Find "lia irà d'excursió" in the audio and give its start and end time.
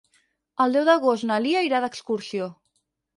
1.43-2.49